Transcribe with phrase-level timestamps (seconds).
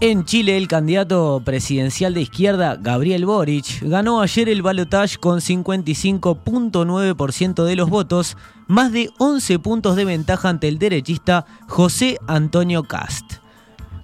[0.00, 7.64] En Chile, el candidato presidencial de izquierda, Gabriel Boric, ganó ayer el balotaje con 55.9%
[7.64, 8.36] de los votos,
[8.68, 13.38] más de 11 puntos de ventaja ante el derechista José Antonio Cast.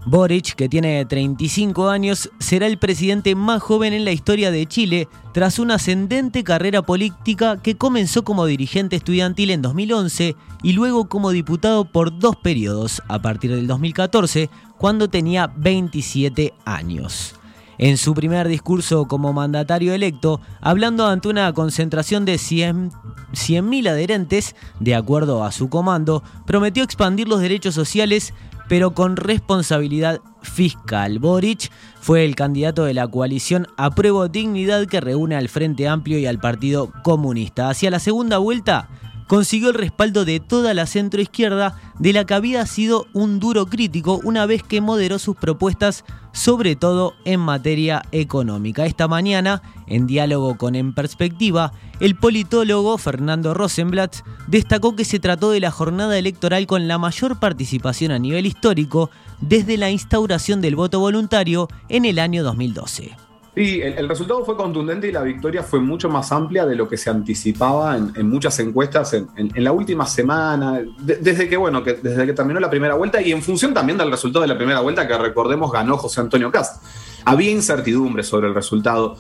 [0.07, 5.09] Boric, que tiene 35 años, será el presidente más joven en la historia de Chile
[5.33, 11.31] tras una ascendente carrera política que comenzó como dirigente estudiantil en 2011 y luego como
[11.31, 14.51] diputado por dos periodos, a partir del 2014,
[14.85, 17.37] cuando tenía 27 años.
[17.79, 24.95] En su primer discurso como mandatario electo, hablando ante una concentración de 100.000 adherentes, de
[24.95, 28.35] acuerdo a su comando, prometió expandir los derechos sociales
[28.69, 31.19] pero con responsabilidad fiscal.
[31.19, 31.71] Boric
[32.01, 36.39] fue el candidato de la coalición Apruebo Dignidad que reúne al Frente Amplio y al
[36.39, 37.71] Partido Comunista.
[37.71, 38.89] Hacia la segunda vuelta,
[39.27, 44.21] consiguió el respaldo de toda la centroizquierda, de la que había sido un duro crítico
[44.25, 48.87] una vez que moderó sus propuestas, sobre todo en materia económica.
[48.87, 54.17] Esta mañana, en diálogo con En Perspectiva, el politólogo Fernando Rosenblatt
[54.49, 59.11] destacó que se trató de la jornada electoral con la mayor participación a nivel histórico
[59.41, 63.24] desde la instauración del voto voluntario en el año 2012.
[63.55, 66.97] Sí, el, resultado fue contundente y la victoria fue mucho más amplia de lo que
[66.97, 72.33] se anticipaba en, muchas encuestas en, la última semana, desde que bueno, que, desde que
[72.33, 75.17] terminó la primera vuelta y en función también del resultado de la primera vuelta que
[75.17, 76.83] recordemos ganó José Antonio Cast.
[77.27, 79.17] Había incertidumbre sobre el resultado.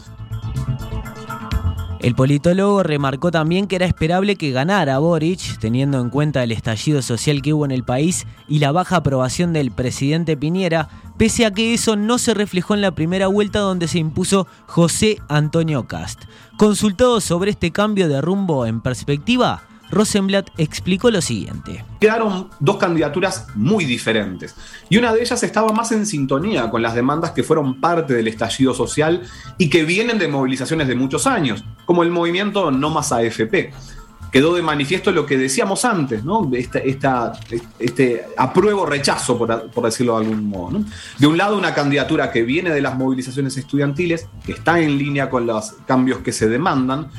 [2.04, 7.00] El politólogo remarcó también que era esperable que ganara Boric, teniendo en cuenta el estallido
[7.00, 11.50] social que hubo en el país y la baja aprobación del presidente Piñera, pese a
[11.50, 16.24] que eso no se reflejó en la primera vuelta donde se impuso José Antonio Cast.
[16.58, 21.84] Consultado sobre este cambio de rumbo en perspectiva, Rosenblatt explicó lo siguiente.
[22.00, 24.54] Quedaron dos candidaturas muy diferentes
[24.88, 28.28] y una de ellas estaba más en sintonía con las demandas que fueron parte del
[28.28, 29.22] estallido social
[29.58, 33.72] y que vienen de movilizaciones de muchos años, como el movimiento No Más AFP.
[34.32, 36.50] Quedó de manifiesto lo que decíamos antes, ¿no?
[36.52, 40.80] este apruebo rechazo, por, decirlo de algún modo.
[41.18, 45.30] De un lado, una candidatura que viene de las movilizaciones estudiantiles, que está en línea
[45.30, 47.10] con los cambios que se demandan,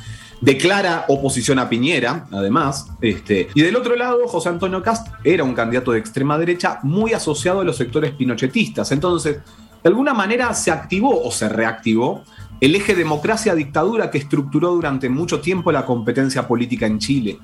[0.41, 2.88] declara oposición a Piñera, además.
[3.01, 7.13] Este, y del otro lado, José Antonio Cast era un candidato de extrema derecha muy
[7.13, 8.91] asociado a los sectores pinochetistas.
[8.91, 9.38] Entonces,
[9.84, 12.23] de alguna manera se activó o se reactivó
[12.62, 17.40] el eje democracia-dictadura que estructuró durante mucho tiempo la competencia política en Chile.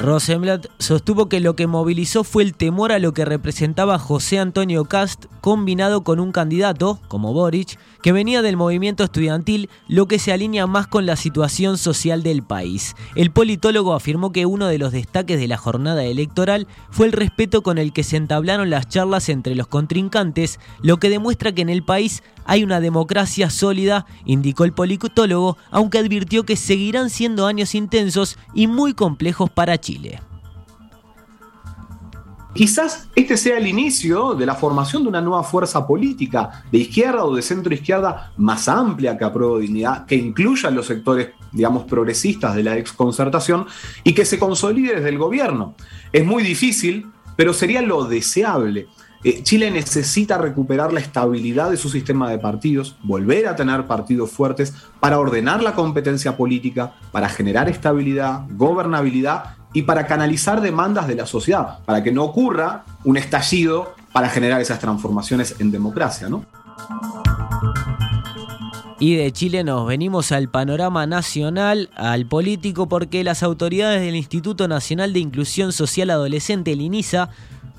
[0.00, 4.84] Rosenblatt sostuvo que lo que movilizó fue el temor a lo que representaba José Antonio
[4.84, 10.32] Cast combinado con un candidato, como Boric, que venía del movimiento estudiantil, lo que se
[10.32, 12.94] alinea más con la situación social del país.
[13.16, 17.64] El politólogo afirmó que uno de los destaques de la jornada electoral fue el respeto
[17.64, 21.70] con el que se entablaron las charlas entre los contrincantes, lo que demuestra que en
[21.70, 27.74] el país hay una democracia sólida, indicó el politólogo, aunque advirtió que seguirán siendo años
[27.74, 30.22] intensos y muy complejos para Chile.
[32.54, 37.22] Quizás este sea el inicio de la formación de una nueva fuerza política de izquierda
[37.26, 42.56] o de centro izquierda más amplia que apruebo dignidad, que incluya los sectores, digamos, progresistas
[42.56, 43.66] de la exconcertación
[44.04, 45.74] y que se consolide desde el gobierno.
[46.14, 48.88] Es muy difícil, pero sería lo deseable.
[49.24, 54.30] Eh, Chile necesita recuperar la estabilidad de su sistema de partidos, volver a tener partidos
[54.30, 61.16] fuertes para ordenar la competencia política, para generar estabilidad, gobernabilidad y para canalizar demandas de
[61.16, 66.44] la sociedad, para que no ocurra un estallido para generar esas transformaciones en democracia, ¿no?
[69.00, 74.66] Y de Chile nos venimos al panorama nacional, al político, porque las autoridades del Instituto
[74.66, 77.30] Nacional de Inclusión Social Adolescente, el INISA,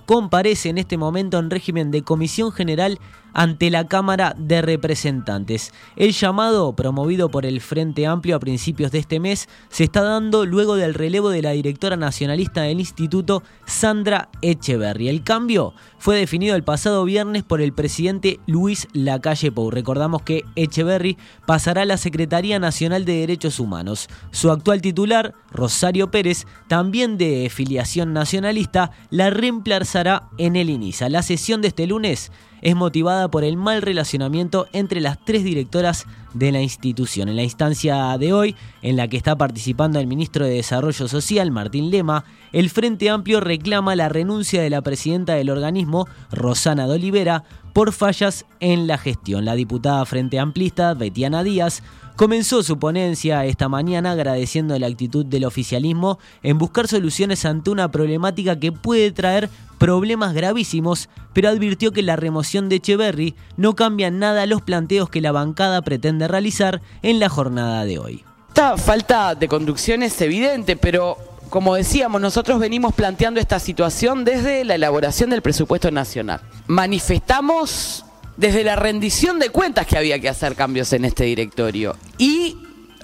[0.10, 2.98] comparece en este momento en régimen de comisión general
[3.34, 5.72] ante la Cámara de Representantes.
[5.96, 10.46] El llamado, promovido por el Frente Amplio a principios de este mes, se está dando
[10.46, 15.10] luego del relevo de la directora nacionalista del instituto, Sandra Echeverry.
[15.10, 19.72] El cambio fue definido el pasado viernes por el presidente Luis Lacalle Pou.
[19.72, 24.08] Recordamos que Echeverry pasará a la Secretaría Nacional de Derechos Humanos.
[24.32, 31.10] Su actual titular, Rosario Pérez, también de filiación nacionalista, la reemplazará en el INISA.
[31.10, 36.06] La sesión de este lunes es motivada por el mal relacionamiento entre las tres directoras
[36.34, 37.30] de la institución.
[37.30, 41.52] En la instancia de hoy, en la que está participando el ministro de Desarrollo Social,
[41.52, 46.96] Martín Lema, el Frente Amplio reclama la renuncia de la presidenta del organismo, Rosana de
[46.96, 47.44] Olivera,
[47.80, 49.46] por fallas en la gestión.
[49.46, 51.82] La diputada Frente Amplista, Betiana Díaz,
[52.18, 57.90] comenzó su ponencia esta mañana agradeciendo la actitud del oficialismo en buscar soluciones ante una
[57.90, 64.12] problemática que puede traer problemas gravísimos, pero advirtió que la remoción de Echeverry no cambia
[64.12, 68.26] nada los planteos que la bancada pretende realizar en la jornada de hoy.
[68.50, 71.16] Esta falta de conducción es evidente, pero
[71.50, 76.42] como decíamos, nosotros venimos planteando esta situación desde la elaboración del presupuesto nacional.
[76.68, 78.06] Manifestamos
[78.38, 81.96] desde la rendición de cuentas que había que hacer cambios en este directorio.
[82.18, 82.58] Y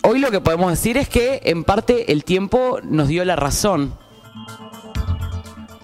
[0.03, 3.94] hoy lo que podemos decir es que en parte el tiempo nos dio la razón.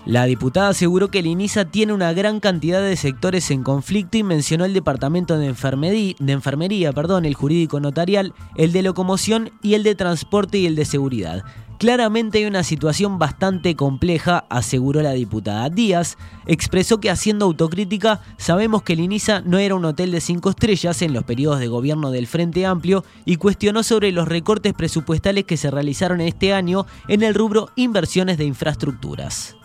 [0.06, 4.24] La diputada aseguró que el INISA tiene una gran cantidad de sectores en conflicto y
[4.24, 9.94] mencionó el departamento de enfermería, perdón, el jurídico notarial, el de locomoción y el de
[9.94, 11.44] transporte y el de seguridad.
[11.78, 16.18] Claramente hay una situación bastante compleja, aseguró la diputada Díaz.
[16.46, 21.02] Expresó que haciendo autocrítica, sabemos que el INISA no era un hotel de cinco estrellas
[21.02, 25.58] en los periodos de gobierno del Frente Amplio y cuestionó sobre los recortes presupuestales que
[25.58, 29.56] se realizaron este año en el rubro inversiones de infraestructuras.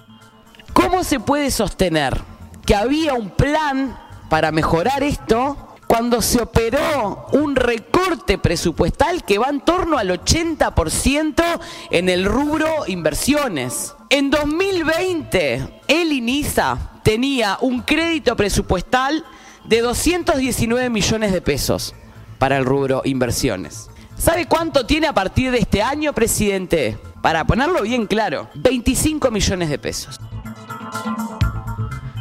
[0.76, 2.20] ¿Cómo se puede sostener
[2.66, 5.56] que había un plan para mejorar esto
[5.86, 11.42] cuando se operó un recorte presupuestal que va en torno al 80%
[11.90, 13.94] en el rubro inversiones.
[14.10, 19.24] En 2020, el INISA tenía un crédito presupuestal
[19.64, 21.94] de 219 millones de pesos
[22.38, 23.88] para el rubro inversiones.
[24.18, 26.98] ¿Sabe cuánto tiene a partir de este año, presidente?
[27.22, 30.20] Para ponerlo bien claro, 25 millones de pesos.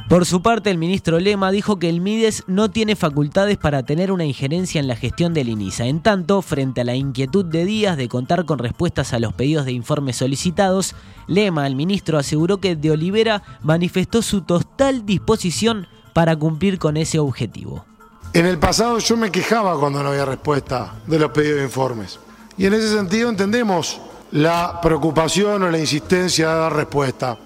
[0.07, 4.11] Por su parte, el ministro Lema dijo que el Mides no tiene facultades para tener
[4.11, 5.87] una injerencia en la gestión del INISA.
[5.87, 9.65] En tanto, frente a la inquietud de Díaz de contar con respuestas a los pedidos
[9.65, 10.95] de informes solicitados,
[11.27, 17.19] Lema, el ministro, aseguró que de Olivera manifestó su total disposición para cumplir con ese
[17.19, 17.83] objetivo.
[18.31, 22.19] En el pasado yo me quejaba cuando no había respuesta de los pedidos de informes.
[22.57, 23.99] Y en ese sentido entendemos
[24.31, 27.37] la preocupación o la insistencia de dar respuesta.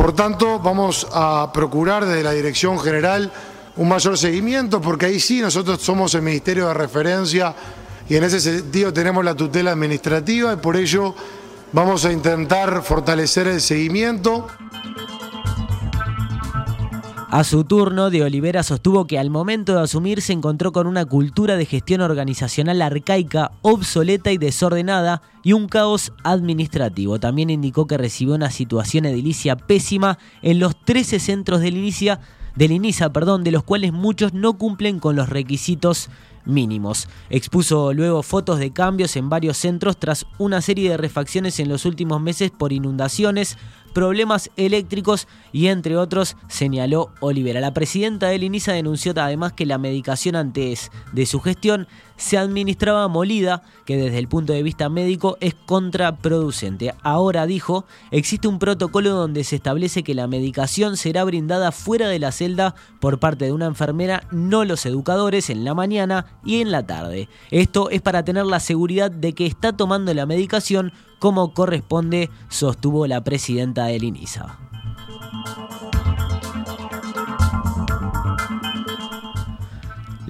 [0.00, 3.30] Por tanto, vamos a procurar desde la Dirección General
[3.76, 7.54] un mayor seguimiento, porque ahí sí nosotros somos el Ministerio de Referencia
[8.08, 11.14] y en ese sentido tenemos la tutela administrativa y por ello
[11.72, 14.46] vamos a intentar fortalecer el seguimiento.
[17.32, 21.04] A su turno, de Olivera sostuvo que al momento de asumir se encontró con una
[21.04, 27.20] cultura de gestión organizacional arcaica, obsoleta y desordenada y un caos administrativo.
[27.20, 32.18] También indicó que recibió una situación edilicia pésima en los 13 centros del INISA,
[32.56, 36.10] del INISA perdón, de los cuales muchos no cumplen con los requisitos
[36.50, 37.08] mínimos.
[37.30, 41.84] Expuso luego fotos de cambios en varios centros tras una serie de refacciones en los
[41.84, 43.56] últimos meses por inundaciones,
[43.92, 47.60] problemas eléctricos y entre otros señaló Olivera.
[47.60, 53.08] La presidenta del INISA denunció además que la medicación antes de su gestión se administraba
[53.08, 56.94] molida, que desde el punto de vista médico es contraproducente.
[57.02, 62.18] Ahora dijo, existe un protocolo donde se establece que la medicación será brindada fuera de
[62.18, 66.70] la celda por parte de una enfermera, no los educadores, en la mañana y en
[66.70, 67.28] la tarde.
[67.50, 73.06] Esto es para tener la seguridad de que está tomando la medicación como corresponde, sostuvo
[73.06, 74.58] la presidenta del INISA.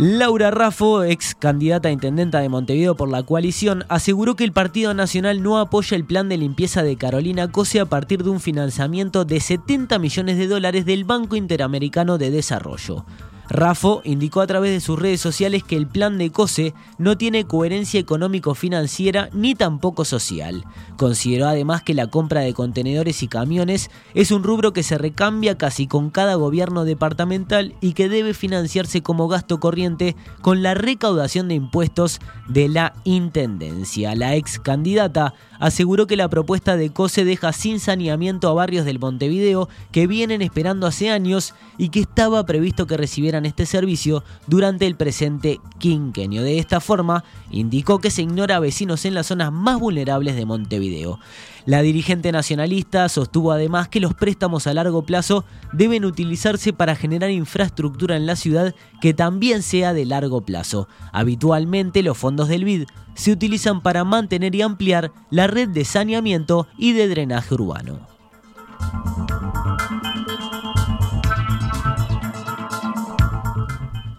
[0.02, 4.94] Laura Raffo, ex candidata a intendenta de Montevideo por la coalición, aseguró que el Partido
[4.94, 9.26] Nacional no apoya el plan de limpieza de Carolina Cose a partir de un financiamiento
[9.26, 13.04] de 70 millones de dólares del Banco Interamericano de Desarrollo.
[13.50, 17.44] Rafo indicó a través de sus redes sociales que el plan de COSE no tiene
[17.44, 20.64] coherencia económico-financiera ni tampoco social.
[20.96, 25.58] Consideró además que la compra de contenedores y camiones es un rubro que se recambia
[25.58, 31.48] casi con cada gobierno departamental y que debe financiarse como gasto corriente con la recaudación
[31.48, 34.14] de impuestos de la Intendencia.
[34.14, 39.00] La ex candidata aseguró que la propuesta de COSE deja sin saneamiento a barrios del
[39.00, 44.86] Montevideo que vienen esperando hace años y que estaba previsto que recibieran este servicio durante
[44.86, 46.42] el presente quinquenio.
[46.42, 50.46] De esta forma, indicó que se ignora a vecinos en las zonas más vulnerables de
[50.46, 51.18] Montevideo.
[51.66, 57.30] La dirigente nacionalista sostuvo además que los préstamos a largo plazo deben utilizarse para generar
[57.30, 60.88] infraestructura en la ciudad que también sea de largo plazo.
[61.12, 66.66] Habitualmente los fondos del BID se utilizan para mantener y ampliar la red de saneamiento
[66.78, 68.00] y de drenaje urbano.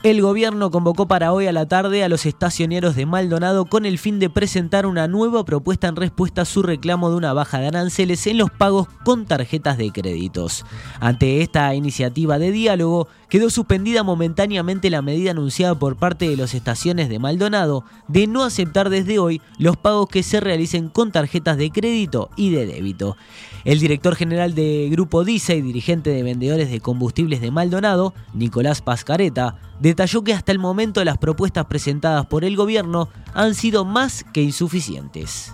[0.03, 4.00] El gobierno convocó para hoy a la tarde a los estacioneros de Maldonado con el
[4.00, 7.67] fin de presentar una nueva propuesta en respuesta a su reclamo de una baja de
[7.67, 10.65] aranceles en los pagos con tarjetas de créditos.
[11.00, 16.55] Ante esta iniciativa de diálogo, quedó suspendida momentáneamente la medida anunciada por parte de los
[16.55, 21.58] estaciones de Maldonado de no aceptar desde hoy los pagos que se realicen con tarjetas
[21.58, 23.17] de crédito y de débito.
[23.63, 28.82] El director general de Grupo DISA y dirigente de vendedores de combustibles de Maldonado, Nicolás
[28.82, 34.25] Pascareta, detalló que hasta el momento las propuestas presentadas por el gobierno han sido más
[34.34, 35.53] que insuficientes.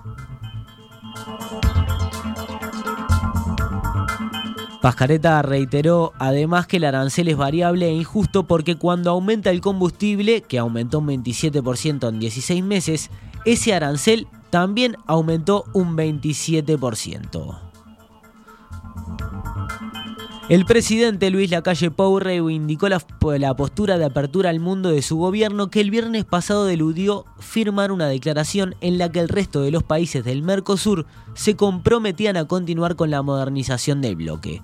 [4.82, 10.44] Pascareta reiteró además que el arancel es variable e injusto porque cuando aumenta el combustible,
[10.44, 13.10] que aumentó un 27% en 16 meses,
[13.44, 17.67] ese arancel también aumentó un 27%.
[20.50, 23.04] El presidente Luis Lacalle Pou reivindicó la,
[23.38, 27.92] la, postura de apertura al mundo de su gobierno que el viernes pasado eludió firmar
[27.92, 32.46] una declaración en la que el resto de los países del Mercosur se comprometían a
[32.46, 34.62] continuar con la modernización del bloque.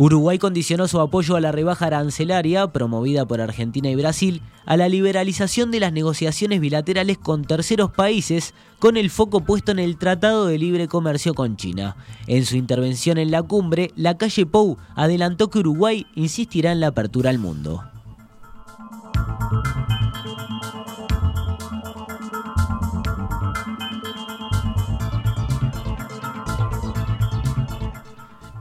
[0.00, 4.88] Uruguay condicionó su apoyo a la rebaja arancelaria, promovida por Argentina y Brasil, a la
[4.88, 10.46] liberalización de las negociaciones bilaterales con terceros países, con el foco puesto en el Tratado
[10.46, 11.96] de Libre Comercio con China.
[12.26, 16.86] En su intervención en la cumbre, la calle Pou adelantó que Uruguay insistirá en la
[16.86, 17.84] apertura al mundo.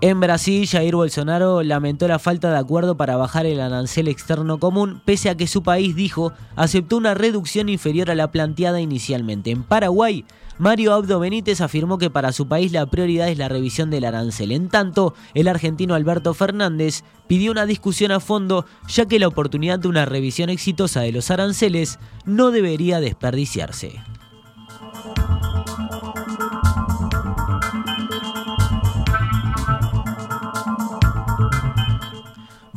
[0.02, 5.02] En Brasil, Jair Bolsonaro lamentó la falta de acuerdo para bajar el arancel externo común,
[5.04, 9.52] pese a que su país dijo aceptó una reducción inferior a la planteada inicialmente.
[9.52, 10.24] En Paraguay,
[10.58, 14.54] Mario Abdo Benítez afirmó que para su país la prioridad es la revisión del arancel.
[14.54, 19.80] En tanto, el argentino Alberto Fernández pidió una discusión a fondo, ya que la oportunidad
[19.80, 24.02] de una revisión exitosa de los aranceles no debería desperdiciarse.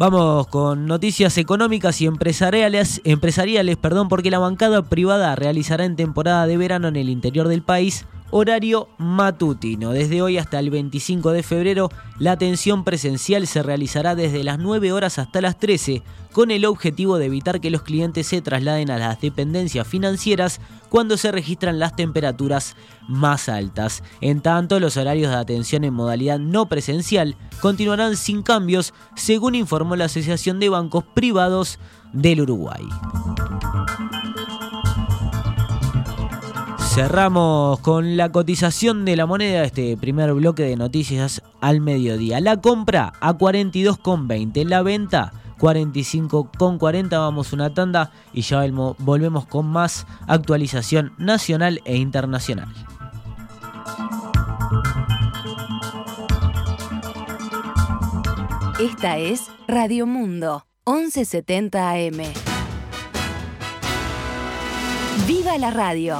[0.02, 6.48] Vamos con noticias económicas y empresariales, empresariales perdón, porque la bancada privada realizará en temporada
[6.48, 9.92] de verano en el interior del país horario matutino.
[9.92, 14.90] Desde hoy hasta el 25 de febrero, la atención presencial se realizará desde las 9
[14.90, 18.98] horas hasta las 13, con el objetivo de evitar que los clientes se trasladen a
[18.98, 22.74] las dependencias financieras cuando se registran las temperaturas
[23.06, 24.02] más altas.
[24.22, 29.94] En tanto, los horarios de atención en modalidad no presencial continuarán sin cambios, según informó
[29.94, 31.78] la Asociación de Bancos Privados
[32.14, 32.82] del Uruguay.
[36.94, 42.38] Cerramos con la cotización de la moneda, este primer bloque de noticias al mediodía.
[42.40, 47.08] La compra a 42,20, la venta 45,40.
[47.12, 48.62] Vamos una tanda y ya
[48.98, 52.68] volvemos con más actualización nacional e internacional.
[58.78, 62.18] Esta es Radio Mundo, 1170 AM.
[65.26, 66.18] ¡Viva la radio!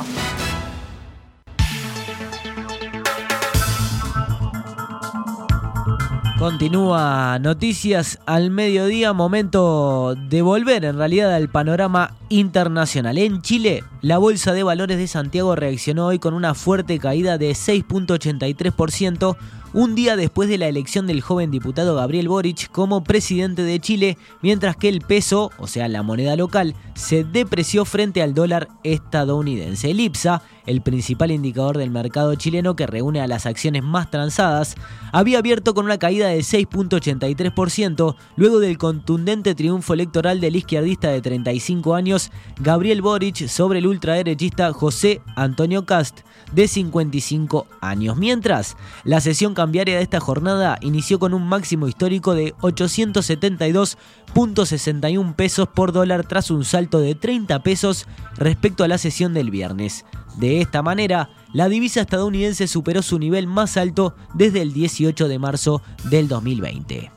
[6.43, 13.17] Continúa Noticias al mediodía, momento de volver en realidad al panorama internacional.
[13.17, 17.53] En Chile, la Bolsa de Valores de Santiago reaccionó hoy con una fuerte caída de
[17.53, 19.37] 6.83%,
[19.75, 24.19] un día después de la elección del joven diputado Gabriel Boric como presidente de Chile,
[24.43, 29.91] mientras que el peso, o sea la moneda local, se depreció frente al dólar estadounidense.
[29.91, 34.75] El IPSA, el principal indicador del mercado chileno que reúne a las acciones más transadas,
[35.11, 41.23] había abierto con una caída de 6.83% luego del contundente triunfo electoral del izquierdista de
[41.23, 46.21] 35 años Gabriel Boric sobre el ultraderechista José Antonio Cast
[46.53, 48.17] de 55 años.
[48.17, 55.69] Mientras, la sesión cambiaria de esta jornada inició con un máximo histórico de 872.61 pesos
[55.69, 60.05] por dólar tras un salto de 30 pesos respecto a la sesión del viernes.
[60.37, 65.39] De esta manera, la divisa estadounidense superó su nivel más alto desde el 18 de
[65.39, 67.13] marzo del 2020.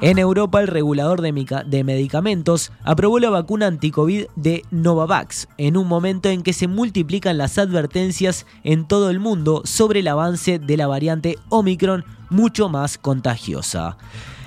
[0.00, 6.28] En Europa, el regulador de, medicamentos aprobó la vacuna anticovid de Novavax, en un momento
[6.28, 10.86] en que se multiplican las advertencias en todo el mundo sobre el avance de la
[10.86, 13.96] variante Omicron mucho más contagiosa.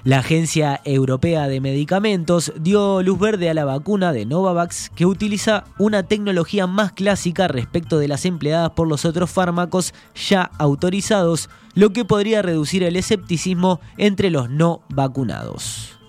[0.04, 5.66] La Agencia Europea de Medicamentos dio luz verde a la vacuna de Novavax que utiliza
[5.78, 11.94] una tecnología más clásica respecto de las empleadas por los otros fármacos ya autorizados, lo
[11.94, 16.01] que podría reducir el escepticismo entre los no vacunados.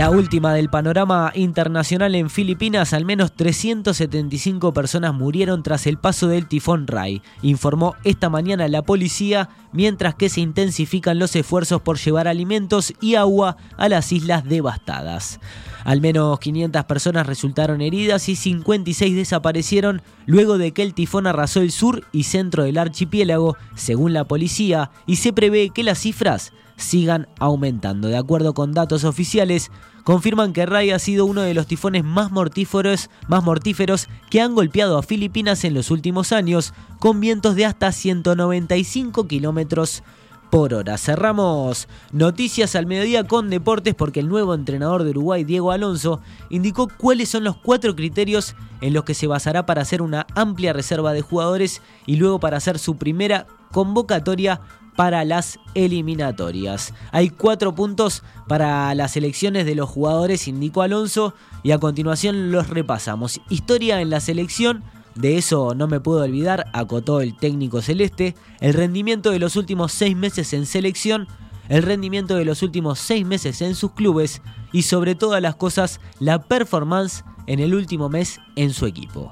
[0.00, 6.26] La última del panorama internacional en Filipinas, al menos 375 personas murieron tras el paso
[6.26, 11.98] del tifón Rai, informó esta mañana la policía, mientras que se intensifican los esfuerzos por
[11.98, 15.38] llevar alimentos y agua a las islas devastadas.
[15.84, 21.60] Al menos 500 personas resultaron heridas y 56 desaparecieron luego de que el tifón arrasó
[21.60, 26.52] el sur y centro del archipiélago, según la policía, y se prevé que las cifras
[26.76, 28.08] sigan aumentando.
[28.08, 29.70] De acuerdo con datos oficiales,
[30.04, 34.54] confirman que Ray ha sido uno de los tifones más mortíferos, más mortíferos que han
[34.54, 40.02] golpeado a Filipinas en los últimos años, con vientos de hasta 195 kilómetros
[40.50, 40.98] por hora.
[40.98, 46.88] Cerramos noticias al mediodía con deportes porque el nuevo entrenador de Uruguay, Diego Alonso, indicó
[46.88, 51.12] cuáles son los cuatro criterios en los que se basará para hacer una amplia reserva
[51.12, 54.60] de jugadores y luego para hacer su primera convocatoria
[54.96, 56.92] para las eliminatorias.
[57.12, 62.68] Hay cuatro puntos para las elecciones de los jugadores, indicó Alonso, y a continuación los
[62.68, 63.40] repasamos.
[63.48, 64.82] Historia en la selección.
[65.20, 69.92] De eso no me puedo olvidar, acotó el técnico celeste, el rendimiento de los últimos
[69.92, 71.28] seis meses en selección,
[71.68, 74.40] el rendimiento de los últimos seis meses en sus clubes
[74.72, 79.30] y sobre todas las cosas la performance en el último mes en su equipo.